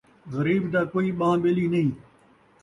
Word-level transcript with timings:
غریب 0.35 0.63
دا 0.73 0.81
کئی 0.93 1.09
ٻان٘ھ 1.19 1.41
ٻیلی 1.43 1.65
نئیں 1.73 1.91